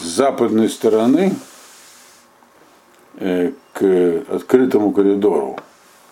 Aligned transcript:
с 0.00 0.04
западной 0.04 0.68
стороны 0.68 1.34
э, 3.16 3.52
к 3.72 4.24
открытому 4.28 4.92
коридору. 4.92 5.58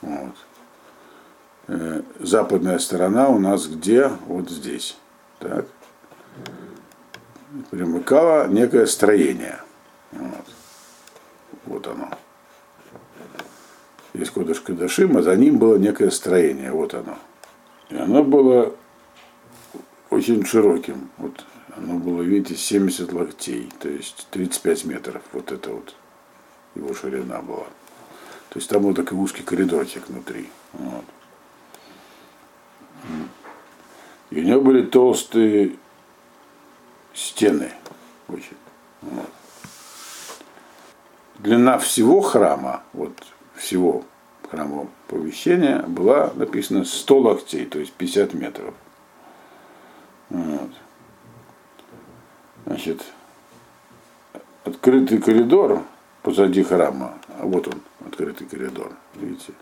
Вот. 0.03 0.35
Э, 1.69 2.03
западная 2.21 2.79
сторона 2.79 3.29
у 3.29 3.39
нас 3.39 3.67
где? 3.67 4.09
Вот 4.27 4.51
здесь. 4.51 4.97
Так. 5.39 5.67
Примыкало 7.71 8.49
некое 8.49 8.87
строение. 8.87 9.61
Вот, 10.13 10.47
вот 11.65 11.87
оно. 11.87 12.11
Есть 14.15 14.33
Кодыш 14.33 14.61
Кадашим, 14.61 15.23
за 15.23 15.37
ним 15.37 15.59
было 15.59 15.77
некое 15.77 16.11
строение. 16.11 16.73
Вот 16.73 16.95
оно. 16.95 17.19
И 17.91 17.97
оно 17.97 18.25
было 18.25 18.75
очень 20.11 20.45
широким. 20.45 21.11
Вот 21.19 21.45
оно 21.77 21.99
было, 21.99 22.23
видите, 22.23 22.57
70 22.57 23.13
локтей, 23.13 23.71
то 23.79 23.89
есть 23.89 24.27
35 24.31 24.85
метров. 24.87 25.23
Вот 25.33 25.53
это 25.53 25.71
вот 25.71 25.95
его 26.75 26.95
ширина 26.95 27.43
была. 27.43 27.67
То 28.49 28.59
есть 28.59 28.69
там 28.71 28.83
был 28.83 28.95
такой 28.95 29.19
узкий 29.19 29.43
коридорчик 29.43 30.09
внутри. 30.09 30.49
Вот. 30.73 31.05
И 34.31 34.41
у 34.41 34.43
него 34.43 34.61
были 34.63 34.83
толстые 34.83 35.77
стены. 37.15 37.73
Очень. 38.29 38.57
Вот. 39.03 39.31
Длина 41.39 41.79
всего 41.79 42.23
храма, 42.23 42.83
вот 42.95 43.13
всего 43.55 44.05
храмового 44.51 44.89
помещения 45.09 45.83
была 45.83 46.33
написана 46.35 46.85
100 46.85 47.19
локтей, 47.19 47.67
то 47.67 47.79
есть 47.79 47.93
50 47.93 48.33
метров. 48.35 48.75
Вот. 50.31 50.71
Значит, 52.67 53.01
открытый 54.65 55.19
коридор 55.19 55.85
позади 56.23 56.65
храма, 56.65 57.15
а 57.39 57.47
вот 57.47 57.69
он, 57.69 57.81
открытый 58.05 58.47
коридор, 58.49 58.93
видите. 59.15 59.53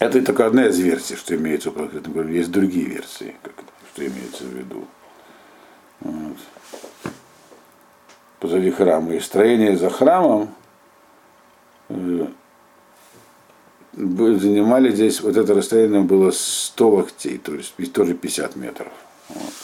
Это 0.00 0.20
только 0.22 0.46
одна 0.46 0.66
из 0.66 0.78
версий, 0.78 1.14
что 1.14 1.36
имеется 1.36 1.70
в 1.70 1.80
открытом. 1.80 2.30
Есть 2.32 2.50
другие 2.50 2.86
версии, 2.86 3.36
как, 3.42 3.52
что 3.92 4.04
имеется 4.04 4.42
в 4.42 4.48
виду. 4.48 4.84
Вот. 6.00 6.36
Позади 8.40 8.72
храма. 8.72 9.14
И 9.14 9.20
строение 9.20 9.76
за 9.76 9.88
храмом 9.88 10.52
э, 11.90 12.26
занимали 13.92 14.90
здесь, 14.90 15.20
вот 15.20 15.36
это 15.36 15.54
расстояние 15.54 16.02
было 16.02 16.32
100 16.32 16.90
локтей, 16.90 17.38
то 17.38 17.54
есть 17.54 17.74
тоже 17.92 18.14
50 18.14 18.56
метров. 18.56 18.92
Вот. 19.28 19.63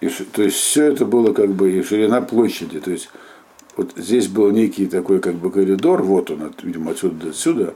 И, 0.00 0.08
то 0.08 0.42
есть 0.42 0.56
все 0.56 0.84
это 0.84 1.04
было 1.04 1.32
как 1.32 1.50
бы 1.50 1.72
и 1.72 1.82
ширина 1.82 2.20
площади. 2.22 2.80
То 2.80 2.90
есть 2.90 3.10
вот 3.76 3.92
здесь 3.96 4.28
был 4.28 4.50
некий 4.50 4.86
такой 4.86 5.20
как 5.20 5.34
бы 5.34 5.50
коридор, 5.50 6.02
вот 6.02 6.30
он, 6.30 6.42
от, 6.42 6.62
видимо, 6.62 6.92
отсюда 6.92 7.24
до 7.24 7.30
отсюда, 7.30 7.74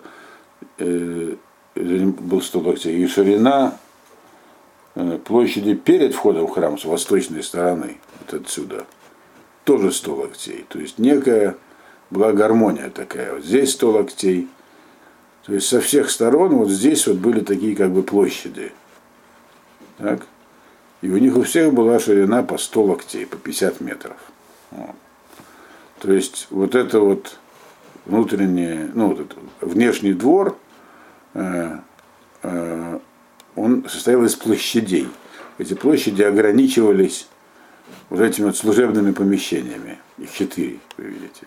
э, 0.79 1.35
был 1.75 2.41
100 2.41 2.61
локтей, 2.61 3.03
и 3.03 3.07
ширина 3.07 3.79
э, 4.95 5.19
площади 5.25 5.75
перед 5.75 6.15
входом 6.15 6.47
в 6.47 6.51
храм 6.51 6.79
с 6.79 6.85
восточной 6.85 7.43
стороны, 7.43 7.99
вот 8.21 8.41
отсюда, 8.41 8.87
тоже 9.65 9.93
100 9.93 10.15
локтей. 10.15 10.65
То 10.69 10.79
есть 10.79 10.99
некая 10.99 11.57
была 12.11 12.33
гармония 12.33 12.91
такая. 12.91 13.35
Вот 13.35 13.45
здесь 13.45 13.73
100 13.73 13.91
локтей. 13.91 14.49
То 15.45 15.53
есть 15.53 15.69
со 15.69 15.81
всех 15.81 16.11
сторон 16.11 16.57
вот 16.57 16.71
здесь 16.71 17.07
вот 17.07 17.17
были 17.17 17.41
такие 17.41 17.77
как 17.77 17.91
бы 17.93 18.03
площади. 18.03 18.73
Так? 19.99 20.27
И 21.05 21.11
у 21.11 21.19
них 21.19 21.37
у 21.37 21.43
всех 21.43 21.75
была 21.75 22.01
ширина 22.01 22.43
по 22.43 22.57
100 22.57 22.83
локтей, 22.83 23.27
по 23.27 23.37
50 23.37 23.83
метров. 23.83 24.17
Вот. 24.71 24.97
То 26.01 26.11
есть 26.11 26.47
вот 26.49 26.75
это 26.75 26.99
вот 26.99 27.37
внутренний, 28.07 28.91
ну, 28.95 29.09
вот 29.09 29.21
это, 29.21 29.37
внешний 29.61 30.15
двор, 30.15 30.57
э, 31.35 31.77
э, 32.43 32.99
он 33.55 33.87
состоял 33.87 34.25
из 34.25 34.35
площадей. 34.35 35.07
Эти 35.59 35.75
площади 35.75 36.23
ограничивались 36.23 37.29
вот 38.09 38.23
этими 38.23 38.47
вот 38.47 38.57
служебными 38.57 39.13
помещениями. 39.13 39.99
Их 40.17 40.33
четыре, 40.33 40.79
вы 40.97 41.05
видите. 41.05 41.47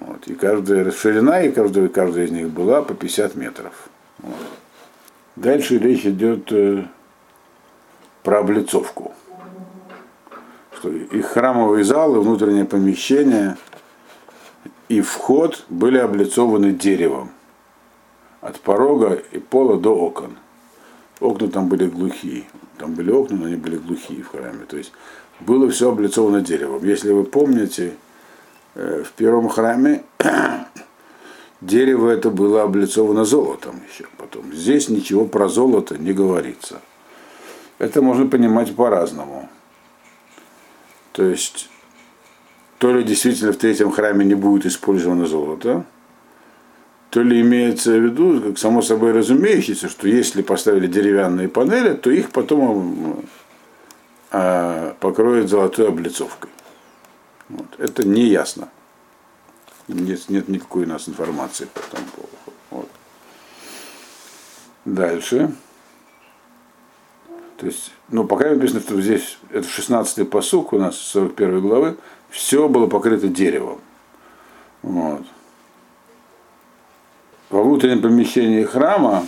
Вот. 0.00 0.26
И 0.26 0.34
каждая 0.34 0.82
расширена, 0.82 1.44
и 1.44 1.52
каждая, 1.52 1.88
каждая 1.88 2.24
из 2.24 2.32
них 2.32 2.50
была 2.50 2.82
по 2.82 2.92
50 2.92 3.36
метров. 3.36 3.88
Вот. 4.18 4.34
Дальше 5.36 5.78
речь 5.78 6.04
идет 6.04 6.50
э, 6.50 6.86
про 8.22 8.40
облицовку. 8.40 9.12
Что 10.78 10.90
их 10.90 11.26
храмовый 11.26 11.82
зал 11.82 12.16
и 12.16 12.18
внутреннее 12.18 12.64
помещение 12.64 13.56
и 14.88 15.00
вход 15.00 15.64
были 15.68 15.98
облицованы 15.98 16.72
деревом. 16.72 17.30
От 18.40 18.60
порога 18.60 19.22
и 19.30 19.38
пола 19.38 19.78
до 19.78 19.94
окон. 19.94 20.36
Окна 21.20 21.48
там 21.48 21.68
были 21.68 21.86
глухие. 21.86 22.44
Там 22.78 22.94
были 22.94 23.10
окна, 23.10 23.36
но 23.36 23.46
они 23.46 23.56
были 23.56 23.76
глухие 23.76 24.22
в 24.22 24.28
храме. 24.28 24.64
То 24.68 24.76
есть 24.76 24.92
было 25.40 25.70
все 25.70 25.90
облицовано 25.90 26.40
деревом. 26.40 26.84
Если 26.84 27.12
вы 27.12 27.24
помните, 27.24 27.94
э, 28.74 29.04
в 29.04 29.12
первом 29.12 29.48
храме 29.48 30.02
дерево 31.60 32.10
это 32.10 32.30
было 32.30 32.62
облицовано 32.62 33.24
золотом 33.24 33.80
еще 33.90 34.06
потом. 34.18 34.52
Здесь 34.52 34.88
ничего 34.88 35.24
про 35.26 35.48
золото 35.48 35.96
не 35.96 36.12
говорится. 36.12 36.80
Это 37.82 38.00
можно 38.00 38.28
понимать 38.28 38.76
по-разному. 38.76 39.48
То 41.10 41.24
есть, 41.24 41.68
то 42.78 42.92
ли 42.94 43.02
действительно 43.02 43.52
в 43.52 43.56
третьем 43.56 43.90
храме 43.90 44.24
не 44.24 44.36
будет 44.36 44.66
использовано 44.66 45.26
золото, 45.26 45.84
то 47.10 47.22
ли 47.22 47.40
имеется 47.40 47.90
в 47.90 48.00
виду, 48.00 48.40
как 48.40 48.58
само 48.58 48.82
собой 48.82 49.10
разумеющееся, 49.10 49.88
что 49.88 50.06
если 50.06 50.42
поставили 50.42 50.86
деревянные 50.86 51.48
панели, 51.48 51.94
то 51.94 52.08
их 52.12 52.30
потом 52.30 53.26
а, 54.30 54.94
покроют 55.00 55.50
золотой 55.50 55.88
облицовкой. 55.88 56.50
Вот. 57.48 57.66
Это 57.78 58.06
не 58.06 58.26
ясно. 58.28 58.68
Нет, 59.88 60.28
нет 60.28 60.48
никакой 60.48 60.84
у 60.84 60.88
нас 60.88 61.08
информации 61.08 61.64
по 61.64 61.80
этому 61.80 62.06
поводу. 62.14 62.36
Вот. 62.70 62.88
Дальше. 64.84 65.52
То 67.62 67.66
есть, 67.66 67.92
ну, 68.08 68.24
пока 68.24 68.50
написано, 68.50 68.80
что 68.80 69.00
здесь, 69.00 69.38
это 69.50 69.68
16-й 69.68 70.24
посук 70.24 70.72
у 70.72 70.78
нас, 70.78 70.96
41 70.98 71.60
главы, 71.60 71.96
все 72.28 72.68
было 72.68 72.88
покрыто 72.88 73.28
деревом. 73.28 73.78
Вот. 74.82 75.22
Во 77.50 77.62
внутреннем 77.62 78.02
помещении 78.02 78.64
храма 78.64 79.24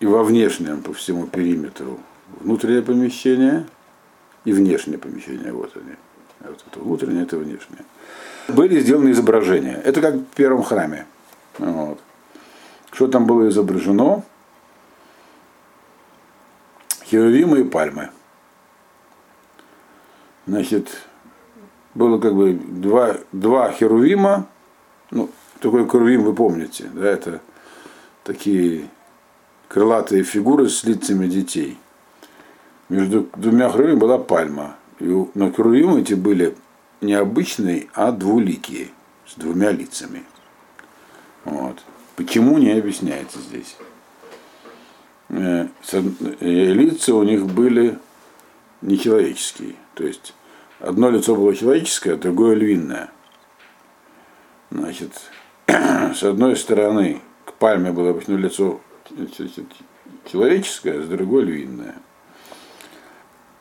и 0.00 0.06
во 0.06 0.24
внешнем 0.24 0.82
по 0.82 0.92
всему 0.92 1.28
периметру 1.28 2.00
внутреннее 2.40 2.82
помещение 2.82 3.64
и 4.44 4.52
внешнее 4.52 4.98
помещение, 4.98 5.52
вот 5.52 5.76
они. 5.76 5.94
Вот 6.40 6.64
это 6.68 6.80
внутреннее, 6.80 7.22
это 7.22 7.36
внешнее. 7.36 7.84
Были 8.48 8.80
сделаны 8.80 9.12
изображения. 9.12 9.80
Это 9.84 10.00
как 10.00 10.16
в 10.16 10.24
первом 10.34 10.64
храме. 10.64 11.06
Вот. 11.58 12.00
Что 12.90 13.06
там 13.06 13.26
было 13.26 13.48
изображено? 13.48 14.24
Херувимы 17.10 17.60
и 17.60 17.64
пальмы. 17.64 18.10
Значит, 20.46 20.88
было 21.94 22.18
как 22.18 22.34
бы 22.34 22.52
два, 22.52 23.16
два 23.32 23.70
херувима, 23.72 24.46
ну, 25.10 25.30
такой 25.60 25.88
херувим 25.88 26.22
вы 26.22 26.34
помните, 26.34 26.88
да, 26.92 27.10
это 27.10 27.40
такие 28.24 28.88
крылатые 29.68 30.22
фигуры 30.22 30.68
с 30.68 30.84
лицами 30.84 31.26
детей. 31.26 31.78
Между 32.88 33.28
двумя 33.36 33.70
херувимами 33.70 33.98
была 33.98 34.18
пальма. 34.18 34.76
И, 34.98 35.04
но 35.34 35.50
херувимы 35.50 36.00
эти 36.00 36.14
были 36.14 36.56
не 37.00 37.14
обычные, 37.14 37.88
а 37.94 38.12
двуликие, 38.12 38.88
с 39.26 39.34
двумя 39.34 39.70
лицами. 39.70 40.24
Вот. 41.44 41.82
Почему 42.16 42.58
не 42.58 42.72
объясняется 42.72 43.38
здесь. 43.38 43.76
Э, 45.30 45.66
лица 46.40 47.14
у 47.14 47.22
них 47.22 47.46
были 47.46 47.98
нечеловеческие. 48.80 49.74
То 49.94 50.04
есть 50.04 50.34
одно 50.80 51.10
лицо 51.10 51.34
было 51.34 51.54
человеческое, 51.54 52.16
другое 52.16 52.54
львиное. 52.54 53.10
Значит, 54.70 55.12
с 55.66 56.22
одной 56.22 56.56
стороны 56.56 57.20
к 57.44 57.54
пальме 57.54 57.92
было 57.92 58.10
обычно 58.10 58.36
лицо 58.36 58.80
человеческое, 60.30 61.02
с 61.02 61.08
другой 61.08 61.44
львиное. 61.44 61.94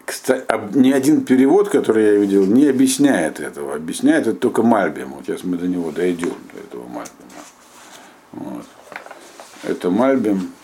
Кстати, 0.05 0.45
ни 0.73 0.91
один 0.93 1.25
перевод, 1.25 1.67
который 1.67 2.05
я 2.05 2.13
видел, 2.13 2.45
не 2.45 2.67
объясняет 2.67 3.41
этого. 3.41 3.75
Объясняет 3.75 4.25
это 4.25 4.39
только 4.39 4.63
Мальбим. 4.63 5.09
Вот 5.09 5.25
сейчас 5.25 5.43
мы 5.43 5.57
до 5.57 5.67
него 5.67 5.91
дойдем, 5.91 6.35
до 6.53 6.59
этого 6.61 6.87
Мальбима. 6.87 7.43
Вот. 8.31 8.65
Это 9.63 9.89
Мальбим 9.89 10.53
Э, 10.53 10.56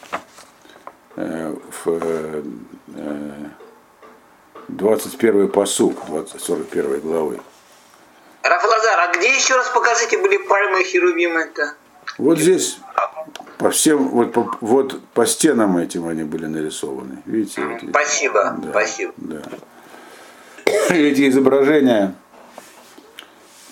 в, 1.16 1.88
э, 1.88 2.44
21 4.68 5.48
посук 5.48 6.06
20, 6.08 6.42
41 6.42 7.00
главы. 7.00 7.40
Рафалазар, 8.42 9.00
а 9.00 9.14
где 9.14 9.34
еще 9.34 9.56
раз 9.56 9.70
покажите 9.70 10.18
были 10.18 10.38
пальмы 10.38 10.82
и 10.82 10.84
херувимы-то? 10.84 11.76
Вот 12.18 12.40
здесь 12.40 12.78
по 13.58 13.70
всем, 13.70 14.10
вот 14.10 14.34
по, 14.34 14.58
вот 14.62 15.00
по 15.14 15.26
стенам 15.26 15.78
этим 15.78 16.08
они 16.08 16.24
были 16.24 16.46
нарисованы. 16.46 17.20
Видите? 17.26 17.64
Вот, 17.64 17.82
Спасибо, 17.90 18.56
да, 18.58 18.70
спасибо. 18.72 19.14
Да. 19.18 19.42
Эти 20.90 21.30
изображения 21.30 22.16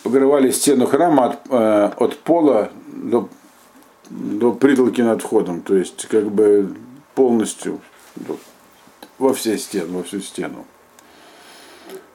покрывали 0.04 0.52
стену 0.52 0.88
храма 0.88 1.26
от, 1.26 1.40
э, 1.50 1.92
от 1.98 2.18
пола 2.20 2.72
до, 2.88 3.30
до 4.10 4.54
притолки 4.54 5.02
над 5.02 5.22
входом. 5.22 5.62
То 5.62 5.76
есть 5.76 6.08
как 6.08 6.26
бы 6.26 6.74
полностью 7.16 7.82
во 9.18 9.34
все 9.34 9.58
стены, 9.58 9.98
во 9.98 10.04
всю 10.04 10.20
стену. 10.22 10.66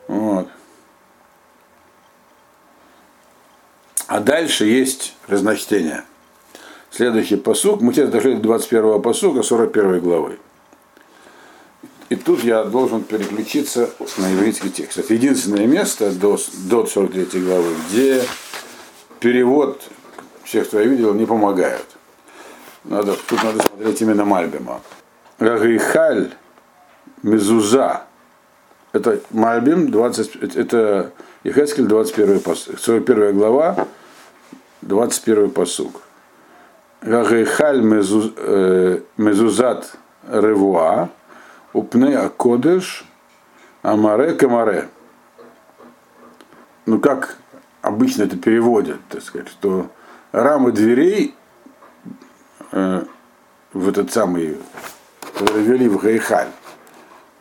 Вот. 0.09 0.49
А 4.07 4.21
дальше 4.21 4.67
есть 4.67 5.15
разночтение. 5.27 6.05
Следующий 6.91 7.37
посук. 7.37 7.81
Мы 7.81 7.93
сейчас 7.93 8.11
дошли 8.11 8.35
до 8.35 8.43
21 8.43 9.03
посука 9.03 9.43
41 9.43 10.01
главы. 10.01 10.39
И 12.09 12.15
тут 12.15 12.45
я 12.45 12.63
должен 12.65 13.03
переключиться 13.03 13.91
на 14.19 14.29
еврейский 14.29 14.71
текст. 14.71 14.99
Это 14.99 15.13
единственное 15.13 15.67
место 15.67 16.13
до, 16.13 16.39
до 16.69 16.87
43 16.87 17.41
главы, 17.41 17.75
где 17.89 18.23
перевод 19.19 19.83
всех, 20.45 20.69
кто 20.69 20.79
я 20.79 20.87
видел, 20.87 21.15
не 21.15 21.27
помогает. 21.27 21.85
Надо, 22.89 23.17
тут 23.29 23.43
надо 23.43 23.63
смотреть 23.63 24.01
именно 24.01 24.25
Мальбима. 24.25 24.81
Гагрихаль 25.39 26.33
Мезуза. 27.23 28.03
Это 28.93 29.21
Мальбим, 29.31 29.91
20, 29.91 30.57
это 30.57 31.13
Ехескель, 31.45 31.85
21 31.87 32.41
посук, 32.41 32.79
41 32.79 33.37
глава, 33.37 33.87
21 34.83 35.51
посук. 35.51 36.01
Гагрихаль 37.03 37.83
Мезуз- 37.83 38.33
э, 38.37 39.01
Мезузат 39.17 39.97
Ревуа, 40.29 41.09
Упне 41.73 42.17
Акодеш, 42.17 43.05
Амаре 43.83 44.33
Камаре. 44.33 44.89
Ну, 46.87 47.01
как 47.01 47.37
обычно 47.83 48.23
это 48.23 48.37
переводят, 48.37 48.99
так 49.09 49.23
сказать, 49.23 49.49
что 49.49 49.91
рамы 50.33 50.73
дверей 50.73 51.36
э, 52.77 53.05
в 53.73 53.89
этот 53.89 54.13
самый, 54.13 54.59
ввели 55.55 55.89
в 55.89 55.99
Гайхаль. 55.99 56.49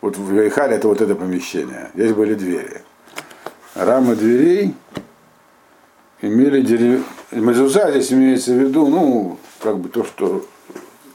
Вот 0.00 0.16
в 0.16 0.34
Гайхаль 0.34 0.72
это 0.72 0.88
вот 0.88 1.00
это 1.00 1.14
помещение. 1.14 1.90
Здесь 1.94 2.12
были 2.12 2.34
двери. 2.34 2.82
Рамы 3.74 4.16
дверей 4.16 4.74
имели 6.22 6.62
дерев... 6.62 7.04
Мезуза 7.30 7.90
здесь 7.90 8.12
имеется 8.12 8.52
в 8.52 8.56
виду, 8.56 8.86
ну, 8.86 9.38
как 9.60 9.78
бы 9.78 9.88
то, 9.88 10.04
что 10.04 10.46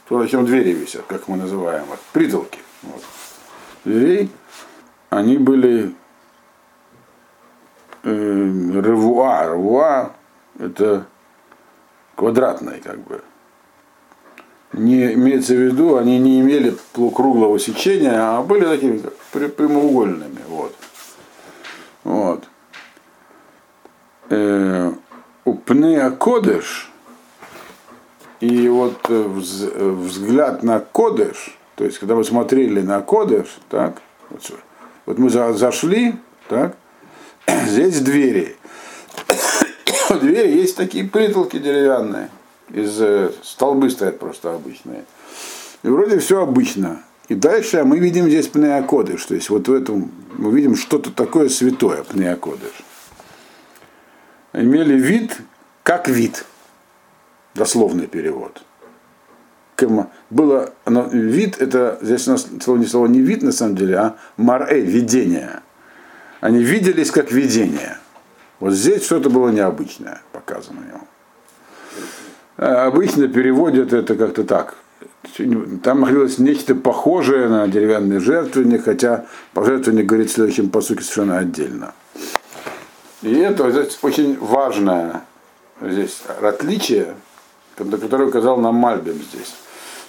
то, 0.08 0.18
на 0.18 0.28
чем 0.28 0.44
двери 0.44 0.72
висят, 0.72 1.04
как 1.08 1.26
мы 1.26 1.36
называем 1.36 1.84
их, 1.84 1.98
притолки. 2.12 2.58
Вот. 2.82 3.02
Дверей, 3.84 4.30
они 5.10 5.38
были 5.38 5.94
э, 8.04 8.10
ревуа. 8.10 9.44
Ревуа 9.46 10.12
это 10.58 11.06
квадратные, 12.14 12.80
как 12.80 12.98
бы. 13.00 13.22
Не 14.72 15.12
имеется 15.12 15.54
в 15.54 15.58
виду, 15.58 15.96
они 15.96 16.18
не 16.18 16.40
имели 16.40 16.74
полукруглого 16.94 17.58
сечения, 17.58 18.14
а 18.16 18.42
были 18.42 18.64
такими 18.64 18.98
как 18.98 19.12
пря- 19.32 19.48
прямоугольными. 19.48 20.38
Вот. 20.48 20.74
Вот. 22.04 22.44
Э, 24.30 24.92
Упне 25.44 26.10
Кодыш, 26.12 26.90
и 28.40 28.68
вот 28.68 28.96
э, 29.08 29.40
э, 29.40 29.90
взгляд 29.90 30.62
на 30.62 30.80
Кодыш, 30.80 31.58
то 31.74 31.84
есть 31.84 31.98
когда 31.98 32.14
мы 32.14 32.24
смотрели 32.24 32.80
на 32.80 33.00
Кодыш, 33.02 33.58
так, 33.68 34.00
вот, 34.30 34.40
вот 35.04 35.18
мы 35.18 35.28
за- 35.30 35.52
зашли, 35.52 36.14
так, 36.48 36.76
здесь 37.66 38.00
двери. 38.00 38.56
Двери 40.20 40.56
есть 40.56 40.76
такие 40.76 41.04
притолки 41.04 41.58
деревянные, 41.58 42.30
из 42.72 43.00
э, 43.00 43.30
столбы 43.42 43.90
стоят 43.90 44.18
просто 44.18 44.54
обычные. 44.54 45.04
И 45.82 45.88
вроде 45.88 46.18
все 46.18 46.42
обычно. 46.42 47.02
И 47.28 47.34
дальше 47.34 47.84
мы 47.84 47.98
видим 47.98 48.26
здесь 48.26 48.48
пнеокодыш, 48.48 49.24
то 49.24 49.34
есть 49.34 49.48
вот 49.50 49.68
в 49.68 49.72
этом 49.72 50.10
мы 50.36 50.52
видим 50.52 50.76
что-то 50.76 51.10
такое 51.10 51.48
святое, 51.48 52.02
пнеокодыш. 52.02 52.72
Имели 54.52 54.94
вид, 54.94 55.38
как 55.82 56.08
вид, 56.08 56.44
дословный 57.54 58.06
перевод. 58.06 58.62
Было, 60.30 60.72
оно- 60.84 61.08
вид, 61.08 61.60
это 61.60 61.98
здесь 62.02 62.28
у 62.28 62.32
нас 62.32 62.46
слово 62.62 62.78
не 62.78 62.86
слово 62.86 63.06
не 63.06 63.20
вид 63.20 63.42
на 63.42 63.50
самом 63.52 63.76
деле, 63.76 63.96
а 63.96 64.16
маре, 64.36 64.80
видение. 64.80 65.60
Они 66.40 66.62
виделись 66.62 67.10
как 67.10 67.32
видение. 67.32 67.98
Вот 68.60 68.74
здесь 68.74 69.04
что-то 69.04 69.28
было 69.28 69.48
необычное 69.48 70.22
показано 70.32 70.80
ему. 70.80 71.08
А 72.56 72.86
Обычно 72.86 73.28
переводят 73.28 73.92
это 73.92 74.14
как-то 74.14 74.44
так. 74.44 74.76
Там 75.82 76.00
находилось 76.00 76.38
нечто 76.38 76.74
похожее 76.74 77.48
на 77.48 77.68
деревянный 77.68 78.18
жертвенник, 78.18 78.84
хотя 78.84 79.26
пожертвенник 79.54 80.06
говорит 80.06 80.30
в 80.30 80.34
следующем 80.34 80.68
посуке 80.68 81.02
совершенно 81.02 81.38
отдельно. 81.38 81.94
И 83.22 83.34
это 83.34 83.70
здесь 83.70 83.98
очень 84.02 84.36
важное 84.38 85.22
здесь 85.90 86.22
отличие, 86.42 87.14
на 87.78 87.98
которое 87.98 88.28
указал 88.28 88.58
нам 88.58 88.76
Мальбим 88.76 89.14
здесь. 89.14 89.54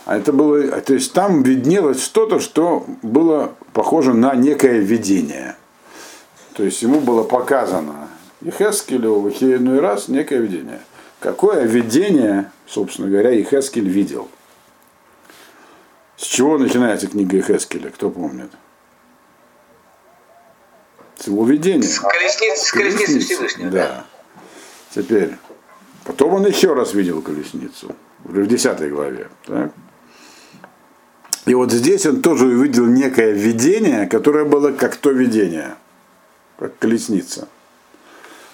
А 0.05 0.17
это 0.17 0.33
было, 0.33 0.61
то 0.81 0.93
есть 0.93 1.13
там 1.13 1.43
виднелось 1.43 2.03
что-то, 2.03 2.39
что 2.39 2.85
было 3.01 3.53
похоже 3.71 4.13
на 4.13 4.35
некое 4.35 4.79
видение. 4.79 5.55
То 6.55 6.63
есть 6.63 6.81
ему 6.81 6.99
было 6.99 7.23
показано 7.23 8.09
Ехескелю 8.41 9.19
в 9.19 9.27
очередной 9.27 9.79
раз 9.79 10.09
некое 10.09 10.39
видение. 10.39 10.81
Какое 11.23 11.63
видение, 11.63 12.51
собственно 12.67 13.09
говоря, 13.09 13.29
Ехескель 13.29 13.87
видел? 13.87 14.29
С 16.17 16.23
чего 16.25 16.57
начинается 16.57 17.07
книга 17.07 17.37
Ехескеля, 17.37 17.91
кто 17.91 18.09
помнит? 18.09 18.51
С 21.17 21.27
его 21.27 21.45
видения. 21.45 21.83
С 21.83 21.99
колесницы, 21.99 22.65
с 22.65 22.71
колесницы 22.73 23.19
Всевышнего. 23.19 23.71
Да. 23.71 24.05
Теперь, 24.93 25.37
потом 26.03 26.33
он 26.33 26.45
еще 26.45 26.73
раз 26.73 26.93
видел 26.93 27.21
колесницу, 27.21 27.95
уже 28.25 28.43
в 28.43 28.47
10 28.47 28.91
главе. 28.91 29.29
Так? 29.45 29.71
И 31.45 31.53
вот 31.53 31.71
здесь 31.71 32.05
он 32.05 32.21
тоже 32.21 32.47
увидел 32.47 32.85
некое 32.85 33.31
видение, 33.31 34.07
которое 34.07 34.43
было 34.43 34.73
как 34.73 34.97
то 34.97 35.11
видение, 35.11 35.75
как 36.59 36.77
колесница. 36.79 37.47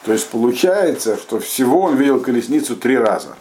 То 0.03 0.13
есть 0.13 0.29
получается, 0.29 1.18
что 1.18 1.39
всего 1.39 1.82
он 1.82 1.96
видел 1.98 2.22
колесницу 2.22 2.75
три 2.75 2.98
раза. 2.98 3.36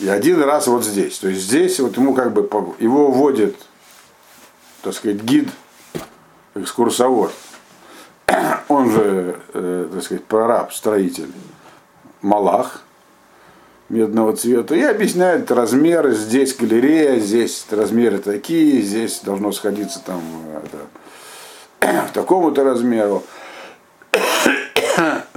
И 0.00 0.08
один 0.08 0.42
раз 0.42 0.66
вот 0.66 0.84
здесь. 0.84 1.18
То 1.18 1.28
есть 1.28 1.42
здесь 1.42 1.80
вот 1.80 1.96
ему 1.96 2.14
как 2.14 2.32
бы 2.32 2.42
его 2.78 3.10
вводит, 3.10 3.56
так 4.82 4.92
сказать, 4.92 5.22
гид, 5.22 5.48
экскурсовод. 6.54 7.32
Он 8.68 8.90
же, 8.90 9.40
э, 9.54 9.88
так 9.92 10.02
сказать, 10.02 10.24
прораб, 10.24 10.72
строитель, 10.72 11.32
Малах 12.20 12.82
медного 13.88 14.36
цвета. 14.36 14.74
И 14.74 14.82
объясняет 14.82 15.50
размеры. 15.50 16.14
Здесь 16.14 16.56
галерея, 16.56 17.20
здесь 17.20 17.64
размеры 17.70 18.18
такие, 18.18 18.82
здесь 18.82 19.20
должно 19.20 19.52
сходиться 19.52 20.02
там 20.04 20.20
э, 20.48 20.62
это, 21.80 22.06
к 22.08 22.12
такому-то 22.12 22.64
размеру. 22.64 23.22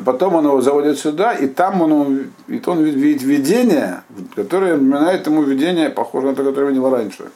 Потом 0.05 0.35
он 0.35 0.45
его 0.45 0.61
заводит 0.61 0.99
сюда, 0.99 1.33
и 1.33 1.47
там 1.47 1.81
он, 1.81 2.31
и 2.47 2.61
он 2.65 2.83
видит 2.83 3.23
видение, 3.23 4.03
которое 4.35 4.75
напоминает 4.75 5.27
ему 5.27 5.41
видение, 5.43 5.89
похоже 5.89 6.27
на 6.27 6.35
то, 6.35 6.43
которое 6.43 6.67
видел 6.69 6.89
раньше. 6.89 7.31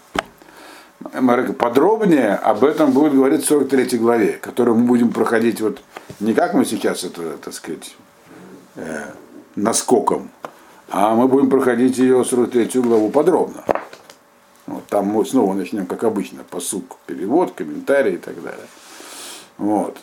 Подробнее 1.58 2.36
об 2.36 2.64
этом 2.64 2.92
будет 2.92 3.14
говорить 3.14 3.44
в 3.44 3.48
43 3.48 3.98
главе, 3.98 4.34
которую 4.34 4.78
мы 4.78 4.86
будем 4.86 5.12
проходить 5.12 5.60
вот 5.60 5.82
не 6.20 6.34
как 6.34 6.54
мы 6.54 6.64
сейчас 6.64 7.04
это, 7.04 7.38
так 7.38 7.54
сказать, 7.54 7.96
э, 8.76 9.06
наскоком, 9.56 10.30
а 10.90 11.16
мы 11.16 11.28
будем 11.28 11.50
проходить 11.50 11.98
ее 11.98 12.24
43 12.24 12.82
главу 12.82 13.10
подробно. 13.10 13.64
Вот, 14.66 14.86
там 14.88 15.08
мы 15.08 15.26
снова 15.26 15.54
начнем, 15.54 15.86
как 15.86 16.06
обычно, 16.06 16.44
посук, 16.50 16.98
перевод, 17.06 17.52
комментарий 17.52 18.14
и 18.14 18.18
так 18.18 18.42
далее. 18.42 18.68
Вот. 19.58 19.98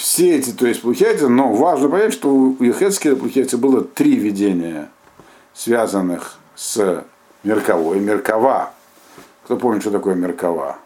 Все 0.00 0.36
эти, 0.36 0.50
то 0.52 0.66
есть, 0.66 0.80
получается, 0.80 1.28
но 1.28 1.52
важно 1.52 1.90
понять, 1.90 2.14
что 2.14 2.30
у 2.30 2.62
Ехецкия, 2.62 3.14
получается, 3.14 3.58
было 3.58 3.84
три 3.84 4.16
видения, 4.16 4.88
связанных 5.52 6.38
с 6.56 7.04
Мерковой. 7.44 8.00
Меркова. 8.00 8.72
Кто 9.44 9.58
помнит, 9.58 9.82
что 9.82 9.90
такое 9.90 10.14
Меркова? 10.14 10.78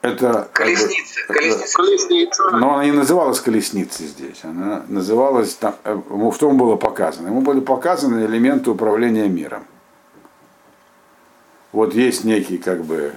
это... 0.00 0.48
Колесница. 0.54 1.20
Колесница. 1.28 1.76
Колесница. 1.76 2.50
но 2.52 2.74
она 2.74 2.86
не 2.86 2.92
называлась 2.92 3.40
колесницей 3.40 4.06
здесь, 4.06 4.40
она 4.42 4.84
называлась, 4.88 5.54
там, 5.56 5.74
э, 5.84 5.92
ему 6.08 6.30
в 6.30 6.38
том 6.38 6.56
было 6.56 6.76
показано. 6.76 7.28
Ему 7.28 7.42
были 7.42 7.60
показаны 7.60 8.24
элементы 8.24 8.70
управления 8.70 9.28
миром. 9.28 9.66
Вот 11.72 11.92
есть 11.92 12.24
некий 12.24 12.56
как 12.56 12.82
бы 12.82 13.12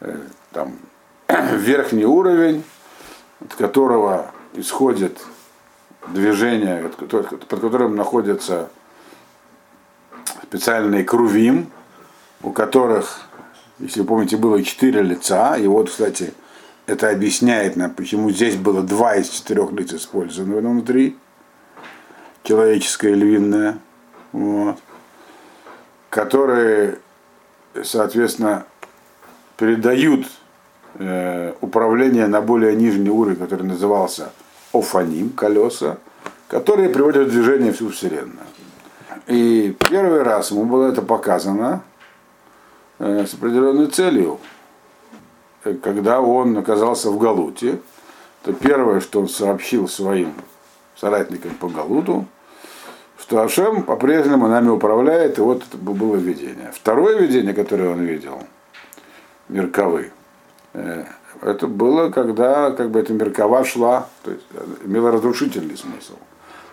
э, 0.00 0.16
там 0.52 0.78
верхний 1.28 2.06
уровень, 2.06 2.64
от 3.40 3.54
которого 3.54 4.30
исходит 4.54 5.18
движение, 6.08 6.88
под 6.88 7.60
которым 7.60 7.96
находятся 7.96 8.70
специальные 10.42 11.04
крувим, 11.04 11.70
у 12.42 12.52
которых, 12.52 13.20
если 13.78 14.00
вы 14.00 14.06
помните, 14.06 14.36
было 14.36 14.62
четыре 14.62 15.02
лица. 15.02 15.56
И 15.56 15.66
вот, 15.66 15.90
кстати, 15.90 16.32
это 16.86 17.10
объясняет 17.10 17.76
нам, 17.76 17.92
почему 17.92 18.30
здесь 18.30 18.56
было 18.56 18.82
два 18.82 19.16
из 19.16 19.28
четырех 19.28 19.72
лиц 19.72 19.92
использовано 19.92 20.70
внутри. 20.70 21.16
Человеческое 22.44 23.12
и 23.12 23.14
львиное. 23.16 23.78
Вот. 24.32 24.78
Которые, 26.10 27.00
соответственно, 27.82 28.66
передают 29.56 30.26
э, 30.98 31.54
управление 31.60 32.26
на 32.26 32.40
более 32.40 32.74
нижний 32.76 33.10
уровень, 33.10 33.36
который 33.36 33.66
назывался 33.66 34.30
офаним, 34.72 35.30
колеса, 35.30 35.98
которые 36.48 36.88
приводят 36.88 37.28
в 37.28 37.30
движение 37.30 37.72
всю 37.72 37.90
Вселенную. 37.90 38.46
И 39.26 39.76
первый 39.90 40.22
раз 40.22 40.50
ему 40.50 40.64
было 40.64 40.86
это 40.86 41.02
показано 41.02 41.82
э, 42.98 43.26
с 43.26 43.34
определенной 43.34 43.88
целью. 43.88 44.38
Э, 45.64 45.74
Когда 45.74 46.20
он 46.20 46.56
оказался 46.56 47.10
в 47.10 47.18
Галуте, 47.18 47.78
то 48.42 48.52
первое, 48.52 49.00
что 49.00 49.20
он 49.20 49.28
сообщил 49.28 49.88
своим 49.88 50.32
соратникам 50.96 51.52
по 51.54 51.68
Галуту, 51.68 52.26
что 53.18 53.42
Ашем 53.42 53.82
по-прежнему 53.82 54.46
нами 54.46 54.68
управляет, 54.68 55.38
и 55.38 55.40
вот 55.40 55.64
это 55.66 55.76
было 55.76 56.16
видение. 56.16 56.70
Второе 56.72 57.18
видение, 57.18 57.54
которое 57.54 57.90
он 57.90 58.02
видел, 58.02 58.40
Мерковы, 59.48 60.12
это 61.42 61.66
было, 61.66 62.10
когда 62.10 62.70
как 62.70 62.90
бы 62.90 63.00
эта 63.00 63.12
Меркова 63.12 63.64
шла, 63.64 64.08
то 64.22 64.30
есть 64.30 64.44
э, 64.52 64.64
имела 64.84 65.10
разрушительный 65.10 65.76
смысл. 65.76 66.14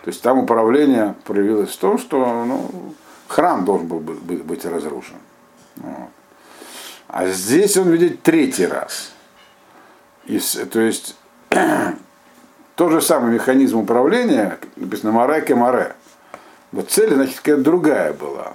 То 0.02 0.08
есть 0.08 0.22
там 0.22 0.38
управление 0.38 1.14
проявилось 1.24 1.70
в 1.70 1.78
том, 1.78 1.98
что 1.98 2.44
ну, 2.44 2.94
храм 3.28 3.64
должен 3.64 3.86
был 3.86 4.00
бы- 4.00 4.14
быть, 4.14 4.64
разрушен. 4.64 5.16
Вот. 5.76 6.10
А 7.08 7.26
здесь 7.26 7.76
он 7.76 7.90
видит 7.90 8.22
третий 8.22 8.66
раз. 8.66 9.12
И 10.26 10.38
то 10.70 10.80
есть 10.80 11.16
тот 12.74 12.92
же 12.92 13.00
самый 13.00 13.32
механизм 13.32 13.78
управления, 13.78 14.58
написано 14.76 15.12
Море 15.12 15.40
ке 15.42 15.54
Море. 15.54 15.94
Но 16.72 16.82
цель, 16.82 17.14
значит, 17.14 17.36
какая-то 17.36 17.62
другая 17.62 18.12
была. 18.12 18.54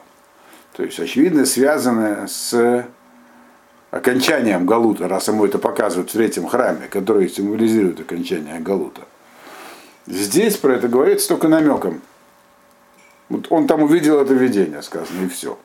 То 0.73 0.83
есть, 0.83 0.99
очевидно, 0.99 1.45
связанная 1.45 2.27
с 2.27 2.85
окончанием 3.91 4.65
Галута, 4.65 5.07
раз 5.07 5.27
ему 5.27 5.45
это 5.45 5.57
показывают 5.57 6.09
в 6.09 6.13
третьем 6.13 6.47
храме, 6.47 6.87
который 6.87 7.29
символизирует 7.29 7.99
окончание 7.99 8.59
Галута. 8.59 9.01
Здесь 10.05 10.57
про 10.57 10.73
это 10.73 10.87
говорится 10.87 11.29
только 11.29 11.47
намеком. 11.47 12.01
Вот 13.29 13.47
он 13.51 13.67
там 13.67 13.83
увидел 13.83 14.19
это 14.19 14.33
видение, 14.33 14.81
сказано, 14.81 15.25
и 15.25 15.29
все. 15.29 15.57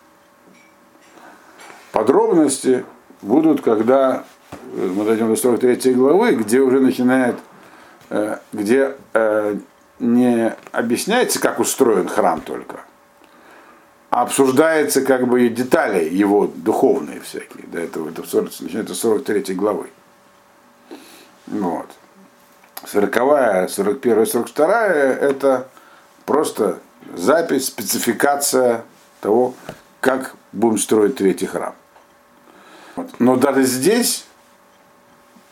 Подробности 1.92 2.84
будут, 3.22 3.62
когда 3.62 4.24
э, 4.52 4.92
мы 4.94 5.04
дойдем 5.04 5.28
до 5.28 5.36
43 5.36 5.94
главы, 5.94 6.34
где 6.34 6.60
уже 6.60 6.80
начинает, 6.80 7.36
э, 8.10 8.38
где 8.52 8.96
э, 9.14 9.56
не 9.98 10.54
объясняется, 10.72 11.40
как 11.40 11.60
устроен 11.60 12.08
храм 12.08 12.40
только, 12.40 12.80
обсуждается 14.22 15.02
как 15.02 15.26
бы 15.26 15.48
детали 15.48 16.08
его 16.08 16.46
духовные 16.46 17.20
всякие. 17.20 17.66
До 17.66 17.80
этого 17.80 18.08
это 18.08 18.22
в 18.22 18.26
40 18.26 18.60
начинается 18.60 18.94
с 18.94 19.00
43 19.00 19.54
главы. 19.54 19.90
Вот. 21.48 21.88
40, 22.86 23.70
41, 23.70 24.26
42 24.26 24.86
это 24.86 25.66
просто 26.26 26.78
запись, 27.16 27.66
спецификация 27.66 28.84
того, 29.20 29.54
как 30.00 30.36
будем 30.52 30.78
строить 30.78 31.16
третий 31.16 31.46
храм. 31.46 31.74
Вот. 32.94 33.08
Но 33.18 33.34
даже 33.34 33.64
здесь 33.64 34.26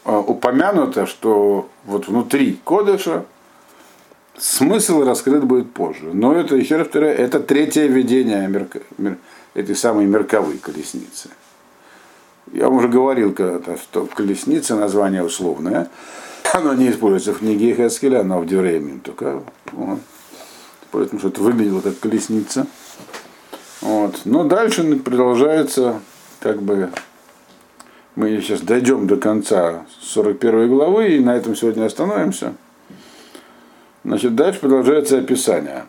э, 0.04 0.14
упомянуто, 0.14 1.06
что 1.06 1.68
вот 1.84 2.06
внутри 2.06 2.60
Кодыша 2.64 3.24
смысл 4.42 5.04
раскрыт 5.04 5.44
будет 5.44 5.72
позже. 5.72 6.10
Но 6.12 6.34
это, 6.34 6.56
еще 6.56 6.76
раз 6.76 6.88
повторяю, 6.88 7.16
это 7.16 7.38
третье 7.38 7.86
видение 7.86 8.48
мерка- 8.48 8.82
мер- 8.98 9.18
этой 9.54 9.76
самой 9.76 10.06
мерковой 10.06 10.58
колесницы. 10.58 11.30
Я 12.52 12.68
уже 12.68 12.88
говорил 12.88 13.32
когда-то, 13.32 13.76
что 13.76 14.06
колесница 14.06 14.74
название 14.74 15.22
условное. 15.22 15.88
Оно 16.52 16.74
не 16.74 16.90
используется 16.90 17.32
в 17.32 17.38
книге 17.38 17.74
Хескеля, 17.74 18.20
оно 18.20 18.40
в 18.40 18.46
Дюреймин 18.46 19.00
только. 19.00 19.42
Вот. 19.70 20.00
Поэтому 20.90 21.20
что 21.20 21.28
это 21.28 21.40
выглядело 21.40 21.80
как 21.80 21.98
колесница. 22.00 22.66
Вот. 23.80 24.22
Но 24.24 24.42
дальше 24.44 24.96
продолжается, 24.96 26.00
как 26.40 26.60
бы, 26.60 26.90
мы 28.16 28.40
сейчас 28.40 28.60
дойдем 28.60 29.06
до 29.06 29.16
конца 29.16 29.86
41 30.00 30.68
главы, 30.68 31.12
и 31.16 31.20
на 31.20 31.36
этом 31.36 31.54
сегодня 31.54 31.86
остановимся. 31.86 32.54
Значит, 34.04 34.34
дальше 34.34 34.60
продолжается 34.60 35.18
описание. 35.18 35.84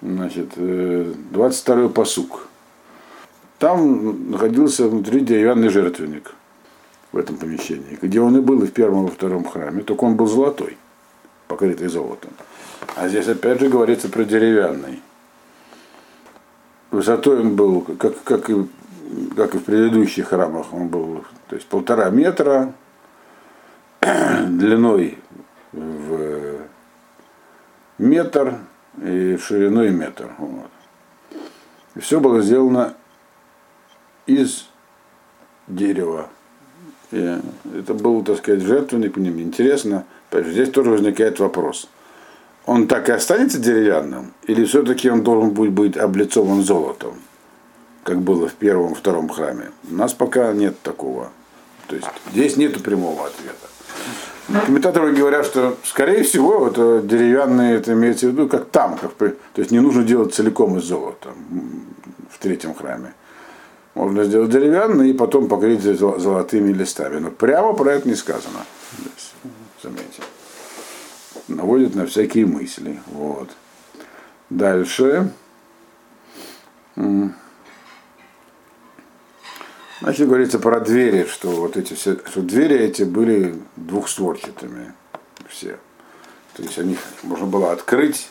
Значит, 0.00 0.52
22 0.56 1.88
посук. 1.88 2.48
Там 3.58 4.30
находился 4.30 4.88
внутри 4.88 5.20
деревянный 5.20 5.68
жертвенник 5.68 6.34
в 7.10 7.18
этом 7.18 7.36
помещении, 7.36 7.98
где 8.00 8.20
он 8.20 8.36
и 8.36 8.40
был 8.40 8.62
и 8.62 8.66
в 8.66 8.72
первом, 8.72 9.06
и 9.06 9.08
во 9.08 9.14
втором 9.14 9.44
храме, 9.44 9.82
только 9.82 10.04
он 10.04 10.14
был 10.14 10.26
золотой, 10.26 10.76
покрытый 11.48 11.88
золотом. 11.88 12.30
А 12.94 13.08
здесь 13.08 13.26
опять 13.26 13.58
же 13.60 13.68
говорится 13.68 14.08
про 14.08 14.24
деревянный. 14.24 15.02
Высотой 16.90 17.40
он 17.40 17.56
был, 17.56 17.82
как, 17.82 18.22
как, 18.22 18.48
и, 18.48 18.66
как 19.36 19.54
и 19.54 19.58
в 19.58 19.64
предыдущих 19.64 20.28
храмах, 20.28 20.72
он 20.72 20.88
был 20.88 21.24
то 21.48 21.56
есть 21.56 21.66
полтора 21.66 22.10
метра, 22.10 22.72
длиной 24.00 25.18
в 25.72 26.47
метр 27.98 28.58
и 29.02 29.36
шириной 29.36 29.90
метр. 29.90 30.30
Вот. 30.38 30.70
И 31.94 32.00
все 32.00 32.20
было 32.20 32.42
сделано 32.42 32.94
из 34.26 34.68
дерева. 35.66 36.28
И 37.10 37.38
это 37.76 37.94
был, 37.94 38.22
так 38.22 38.38
сказать, 38.38 38.62
жертвенник 38.62 39.14
по 39.14 39.18
ним. 39.18 39.40
Интересно, 39.40 40.04
здесь 40.32 40.70
тоже 40.70 40.90
возникает 40.90 41.38
вопрос. 41.40 41.88
Он 42.66 42.86
так 42.86 43.08
и 43.08 43.12
останется 43.12 43.58
деревянным? 43.58 44.34
Или 44.42 44.64
все-таки 44.64 45.10
он 45.10 45.22
должен 45.22 45.50
будет 45.50 45.72
быть 45.72 45.96
облицован 45.96 46.62
золотом, 46.62 47.14
как 48.04 48.20
было 48.20 48.46
в 48.46 48.54
первом, 48.54 48.94
втором 48.94 49.30
храме? 49.30 49.70
У 49.90 49.94
нас 49.94 50.12
пока 50.12 50.52
нет 50.52 50.78
такого. 50.82 51.30
То 51.86 51.96
есть 51.96 52.08
здесь 52.30 52.58
нет 52.58 52.82
прямого 52.82 53.26
ответа. 53.26 53.68
Комментаторы 54.66 55.14
говорят, 55.14 55.44
что, 55.44 55.76
скорее 55.84 56.22
всего, 56.22 56.68
это 56.68 57.02
деревянные, 57.02 57.76
это 57.76 57.92
имеется 57.92 58.26
в 58.26 58.30
виду, 58.30 58.48
как 58.48 58.70
там, 58.70 58.96
как 58.96 59.12
то 59.12 59.34
есть 59.56 59.70
не 59.70 59.80
нужно 59.80 60.04
делать 60.04 60.34
целиком 60.34 60.78
из 60.78 60.84
золота 60.84 61.30
в 62.30 62.38
третьем 62.38 62.74
храме. 62.74 63.12
Можно 63.94 64.24
сделать 64.24 64.50
деревянный 64.50 65.10
и 65.10 65.12
потом 65.12 65.48
покрыть 65.48 65.80
зо- 65.82 66.18
золотыми 66.18 66.72
листами. 66.72 67.18
Но 67.18 67.30
прямо 67.30 67.74
про 67.74 67.92
это 67.92 68.08
не 68.08 68.14
сказано. 68.14 68.60
Заметьте. 69.82 70.22
Наводит 71.48 71.94
на 71.94 72.06
всякие 72.06 72.46
мысли. 72.46 73.00
Вот. 73.06 73.50
Дальше. 74.50 75.30
М. 76.96 77.34
Значит, 80.00 80.28
говорится 80.28 80.58
про 80.58 80.80
двери, 80.80 81.24
что 81.24 81.48
вот 81.50 81.76
эти 81.76 81.94
все, 81.94 82.18
что 82.26 82.40
двери 82.40 82.78
эти 82.78 83.02
были 83.02 83.60
двухстворчатыми 83.76 84.92
все. 85.48 85.78
То 86.54 86.62
есть 86.62 86.78
они 86.78 86.96
можно 87.22 87.46
было 87.46 87.72
открыть 87.72 88.30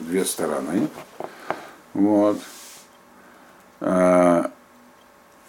две 0.00 0.24
стороны. 0.24 0.88
Вот. 1.94 2.38
А, 3.80 4.50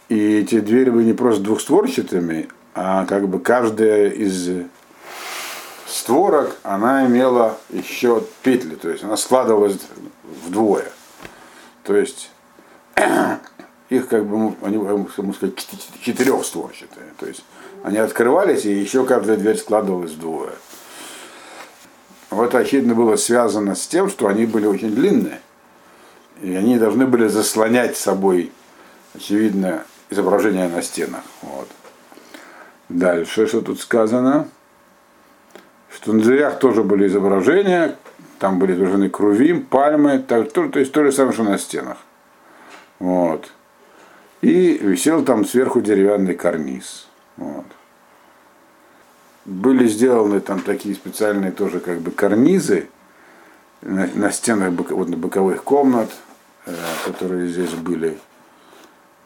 И 0.09 0.39
эти 0.39 0.59
двери 0.59 0.89
были 0.89 1.05
не 1.05 1.13
просто 1.13 1.43
двухстворчатыми, 1.43 2.49
а 2.73 3.05
как 3.05 3.27
бы 3.27 3.39
каждая 3.39 4.09
из 4.09 4.65
створок, 5.87 6.55
она 6.63 7.05
имела 7.05 7.57
еще 7.69 8.23
петли, 8.41 8.75
то 8.75 8.89
есть 8.89 9.03
она 9.03 9.17
складывалась 9.17 9.77
вдвое. 10.45 10.91
То 11.83 11.95
есть 11.95 12.31
их 13.97 14.07
как 14.07 14.25
бы, 14.25 14.55
они, 14.61 14.77
можно 14.77 15.33
сказать, 15.33 15.55
четырехстворчатые. 16.01 17.07
То 17.19 17.25
есть 17.25 17.43
они 17.83 17.97
открывались, 17.97 18.65
и 18.65 18.73
еще 18.73 19.05
каждая 19.05 19.37
дверь 19.37 19.57
складывалась 19.57 20.11
вдвое. 20.11 20.53
Вот, 22.29 22.55
очевидно, 22.55 22.95
было 22.95 23.15
связано 23.15 23.75
с 23.75 23.85
тем, 23.87 24.09
что 24.09 24.27
они 24.27 24.45
были 24.45 24.65
очень 24.65 24.93
длинные. 24.93 25.39
И 26.41 26.55
они 26.55 26.77
должны 26.77 27.05
были 27.05 27.27
заслонять 27.27 27.95
собой, 27.95 28.51
очевидно, 29.13 29.83
изображение 30.09 30.67
на 30.67 30.81
стенах. 30.81 31.23
Вот. 31.41 31.67
Дальше, 32.89 33.47
что 33.47 33.61
тут 33.61 33.79
сказано? 33.79 34.47
Что 35.93 36.13
на 36.13 36.21
дверях 36.21 36.59
тоже 36.59 36.83
были 36.83 37.07
изображения, 37.07 37.97
там 38.39 38.59
были 38.59 38.73
изображены 38.73 39.09
крувим, 39.09 39.63
пальмы, 39.65 40.19
так, 40.19 40.51
то, 40.51 40.67
то 40.67 40.79
есть 40.79 40.91
то 40.91 41.03
же 41.03 41.11
самое, 41.11 41.33
что 41.33 41.43
на 41.43 41.57
стенах. 41.57 41.97
Вот. 42.99 43.51
И 44.43 44.77
висел 44.77 45.23
там 45.23 45.45
сверху 45.45 45.79
деревянный 45.79 46.35
карниз. 46.35 47.07
Вот. 47.37 47.63
Были 49.45 49.87
сделаны 49.87 50.41
там 50.41 50.59
такие 50.59 50.95
специальные 50.95 51.53
тоже 51.53 51.79
как 51.79 52.01
бы 52.01 52.11
карнизы 52.11 52.89
на, 53.81 54.05
на 54.07 54.31
стенах 54.33 54.73
вот, 54.89 55.07
на 55.07 55.15
боковых 55.15 55.63
комнат, 55.63 56.11
э, 56.65 56.75
которые 57.05 57.47
здесь 57.47 57.71
были, 57.71 58.17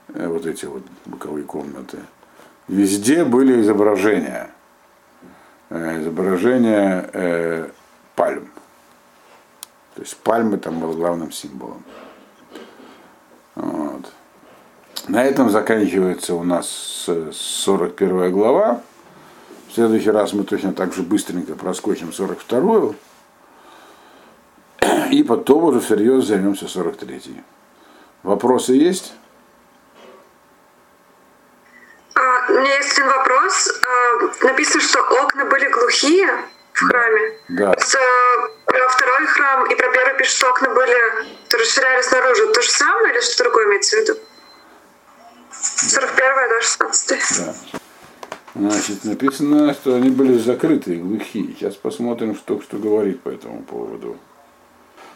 э, 0.10 0.28
вот 0.28 0.46
эти 0.46 0.66
вот 0.66 0.84
боковые 1.06 1.46
комнаты. 1.46 1.98
Везде 2.68 3.26
были 3.26 3.60
изображения, 3.62 4.52
э, 5.72 6.02
изображения 6.02 7.10
э, 7.12 7.70
пальм. 8.14 8.52
То 9.96 10.02
есть 10.04 10.16
пальмы 10.18 10.60
там 10.60 10.80
был 10.80 10.94
главным 10.94 11.32
символом. 11.32 11.82
Вот. 13.56 14.14
На 15.08 15.24
этом 15.24 15.50
заканчивается 15.50 16.34
у 16.34 16.44
нас 16.44 16.68
41 17.08 18.32
глава. 18.32 18.82
В 19.70 19.74
следующий 19.74 20.12
раз 20.12 20.34
мы 20.34 20.44
точно 20.44 20.74
так 20.74 20.94
же 20.94 21.02
быстренько 21.02 21.56
проскочим 21.56 22.12
42 22.12 22.94
и 25.12 25.24
потом 25.24 25.64
уже 25.64 25.80
всерьез 25.80 26.26
займемся 26.26 26.68
43 26.68 27.44
Вопросы 28.24 28.74
есть? 28.74 29.14
А, 32.14 32.52
у 32.52 32.54
меня 32.60 32.76
есть 32.76 32.92
один 32.92 33.08
вопрос. 33.08 33.70
А, 33.70 34.46
написано, 34.46 34.82
что 34.82 35.00
окна 35.00 35.46
были 35.46 35.70
глухие 35.70 36.28
в 36.74 36.86
храме. 36.86 37.40
Да. 37.48 37.74
С, 37.78 37.96
про 38.66 38.90
второй 38.90 39.28
храм 39.28 39.72
и 39.72 39.76
про 39.76 39.90
первый 39.90 40.18
пишет, 40.18 40.34
что 40.34 40.50
окна 40.50 40.70
были, 40.70 40.98
то 41.48 41.58
расширялись 41.58 42.12
наружу. 42.12 42.52
То 42.52 42.62
же 42.62 42.70
самое 42.70 43.14
или 43.14 43.22
что 43.22 43.44
другое 43.44 43.68
имеется 43.68 43.96
в 43.96 44.00
виду? 44.02 44.20
41 45.62 46.50
да, 46.50 46.62
16 46.62 47.46
Да. 47.46 47.56
Значит, 48.56 49.04
написано, 49.04 49.74
что 49.74 49.96
они 49.96 50.10
были 50.10 50.38
закрытые, 50.38 51.00
глухие. 51.00 51.54
Сейчас 51.54 51.76
посмотрим, 51.76 52.36
что, 52.36 52.60
что 52.62 52.78
говорит 52.78 53.22
по 53.22 53.30
этому 53.30 53.62
поводу. 53.62 54.18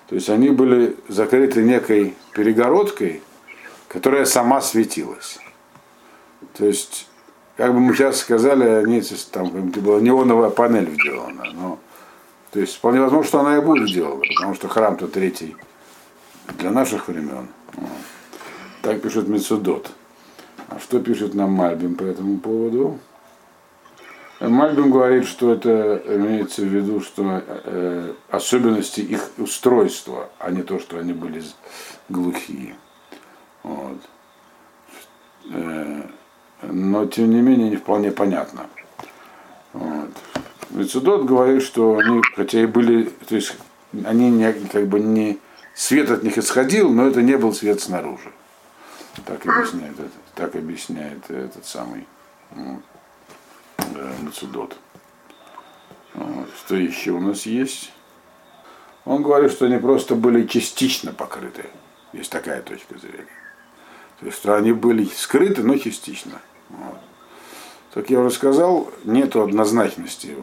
То 0.08 0.16
есть 0.16 0.30
они 0.30 0.50
были 0.50 0.96
закрыты 1.08 1.64
некой 1.64 2.16
перегородкой, 2.34 3.24
которая 3.88 4.26
сама 4.26 4.62
светилась. 4.62 5.40
То 6.54 6.66
есть, 6.66 7.08
как 7.58 7.74
бы 7.74 7.80
мы 7.80 7.96
сейчас 7.96 8.20
сказали, 8.20 8.64
они, 8.64 9.02
там 9.32 9.50
была 9.72 10.00
неоновая 10.02 10.50
панель 10.50 10.92
сделана. 10.94 11.46
Но, 11.54 11.80
то 12.52 12.60
есть 12.60 12.76
вполне 12.76 13.00
возможно, 13.00 13.28
что 13.28 13.40
она 13.40 13.58
и 13.58 13.62
будет 13.62 13.90
сделана, 13.90 14.22
потому 14.36 14.54
что 14.54 14.68
храм-то 14.68 15.08
третий 15.08 15.56
для 16.60 16.70
наших 16.70 17.08
времен. 17.08 17.48
Так 18.82 19.02
пишет 19.02 19.28
Мецудот. 19.28 19.92
Что 20.80 21.00
пишет 21.00 21.34
нам 21.34 21.52
Мальбим 21.52 21.96
по 21.96 22.04
этому 22.04 22.40
поводу? 22.40 23.00
Мальбим 24.40 24.92
говорит, 24.92 25.26
что 25.26 25.54
это 25.54 26.02
имеется 26.08 26.64
в 26.64 26.66
виду, 26.66 27.02
что 27.02 27.44
э, 27.46 28.14
особенности 28.30 29.02
их 29.02 29.30
устройства, 29.38 30.30
а 30.40 30.50
не 30.50 30.64
то, 30.64 30.80
что 30.80 30.98
они 30.98 31.14
были 31.14 31.44
глухие. 32.10 32.76
Вот. 33.62 33.98
Э, 35.52 36.02
но 36.64 37.06
тем 37.06 37.30
не 37.30 37.42
менее 37.42 37.70
не 37.70 37.76
вполне 37.76 38.12
понятно. 38.12 38.68
Вот. 39.74 40.10
Мецедот 40.72 41.26
говорит, 41.26 41.62
что 41.62 41.98
они, 41.98 42.22
хотя 42.36 42.62
и 42.62 42.66
были, 42.66 43.12
то 43.28 43.36
есть 43.36 43.56
они 44.06 44.30
не, 44.32 44.54
как 44.54 44.88
бы 44.88 45.00
не 45.00 45.38
свет 45.76 46.10
от 46.10 46.24
них 46.24 46.38
исходил, 46.38 46.90
но 46.90 47.08
это 47.08 47.22
не 47.22 47.38
был 47.38 47.54
свет 47.54 47.82
снаружи. 47.82 48.32
Так 49.26 49.46
объясняет, 49.46 50.00
это, 50.00 50.12
так 50.36 50.56
объясняет 50.56 51.30
этот 51.30 51.66
самый 51.66 52.08
ну, 52.56 52.82
да, 53.78 54.12
Мацудот. 54.22 54.78
Вот. 56.14 56.50
Что 56.58 56.76
еще 56.76 57.12
у 57.12 57.20
нас 57.20 57.46
есть? 57.46 57.92
Он 59.06 59.24
говорит, 59.24 59.52
что 59.52 59.66
они 59.66 59.78
просто 59.78 60.16
были 60.16 60.46
частично 60.46 61.12
покрыты. 61.14 61.66
Есть 62.14 62.32
такая 62.32 62.62
точка 62.62 62.98
зрения. 62.98 63.28
То 64.20 64.26
есть, 64.28 64.38
что 64.38 64.56
они 64.56 64.74
были 64.74 65.06
скрыты, 65.06 65.64
но 65.64 65.78
частично. 65.78 66.40
Вот. 66.70 67.00
Как 67.94 68.10
я 68.10 68.20
уже 68.20 68.36
сказал, 68.36 68.92
нет 69.04 69.36
однозначности 69.36 70.38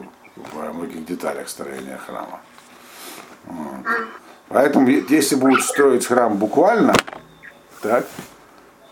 во 0.53 0.73
многих 0.73 1.05
деталях 1.05 1.47
строения 1.49 1.97
храма. 1.97 2.41
Вот. 3.45 3.85
Поэтому, 4.49 4.87
если 4.87 5.35
будут 5.35 5.63
строить 5.63 6.05
храм 6.05 6.35
буквально, 6.37 6.93
так, 7.81 8.05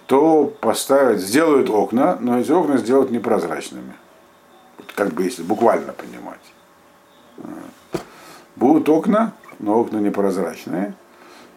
то 0.08 0.46
поставят, 0.62 1.20
сделают 1.20 1.70
окна, 1.70 2.18
но 2.20 2.40
эти 2.40 2.52
окна 2.52 2.78
сделают 2.78 3.12
непрозрачными. 3.12 3.94
Как 4.96 5.10
бы 5.14 5.24
если 5.24 5.44
буквально 5.44 5.94
понимать. 5.94 6.40
Будут 8.56 8.90
окна, 8.90 9.34
но 9.60 9.80
окна 9.80 9.98
непрозрачные, 9.98 10.94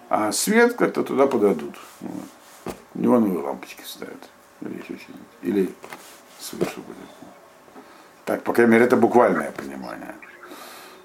а 0.08 0.32
свет 0.32 0.74
как-то 0.74 1.02
туда 1.04 1.26
подадут. 1.26 1.74
Вот. 2.00 2.74
Неоновые 2.94 3.38
лампочки 3.38 3.82
ставят. 3.84 4.28
Или 4.60 4.72
еще 4.74 4.98
что-нибудь. 4.98 5.26
Или 5.42 5.74
свыше 6.38 6.80
будет. 6.80 6.96
Так, 8.24 8.42
по 8.42 8.52
крайней 8.52 8.72
мере, 8.72 8.84
это 8.84 8.96
буквальное 8.96 9.52
понимание. 9.52 10.14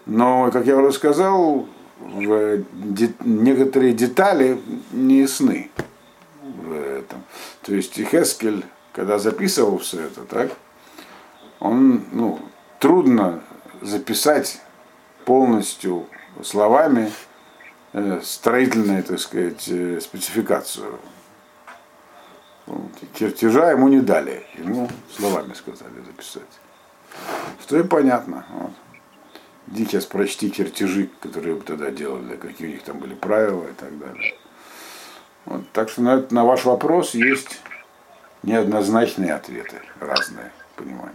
Но, 0.06 0.52
как 0.52 0.66
я 0.66 0.76
уже 0.78 0.92
сказал, 0.92 1.68
в 2.00 2.64
де- 2.74 3.14
некоторые 3.24 3.94
детали 3.94 4.60
не 4.92 5.20
ясны. 5.20 5.70
То 7.66 7.74
есть 7.74 7.96
Хескель, 7.96 8.64
когда 8.94 9.18
записывал 9.18 9.80
все 9.80 10.02
это, 10.02 10.24
так, 10.26 10.52
он, 11.60 12.06
ну, 12.12 12.40
трудно 12.80 13.42
записать 13.82 14.62
полностью 15.26 16.06
словами 16.44 17.12
э, 17.94 18.22
строительную, 18.24 19.04
так 19.04 19.20
сказать, 19.20 19.68
э, 19.68 20.00
спецификацию. 20.00 21.00
Вот. 22.68 22.92
Чертежа 23.16 23.72
ему 23.72 23.88
не 23.88 24.02
дали, 24.02 24.46
ему 24.58 24.88
словами 25.16 25.54
сказали 25.54 26.04
записать. 26.06 26.44
Что 27.64 27.80
и 27.80 27.84
понятно. 27.84 28.46
Вот. 28.52 28.72
Иди 29.72 29.86
сейчас 29.86 30.06
прочти 30.06 30.52
чертежи, 30.52 31.10
которые 31.20 31.60
тогда 31.62 31.90
делали, 31.90 32.36
какие 32.36 32.68
у 32.68 32.72
них 32.72 32.84
там 32.84 33.00
были 33.00 33.16
правила 33.16 33.64
и 33.64 33.74
так 33.74 33.98
далее. 33.98 34.36
Вот, 35.46 35.70
так 35.72 35.90
что 35.90 36.02
на, 36.02 36.26
на 36.30 36.44
ваш 36.44 36.66
вопрос 36.66 37.14
есть 37.14 37.62
неоднозначные 38.44 39.34
ответы, 39.34 39.82
разные 40.00 40.52
понимания. 40.76 41.12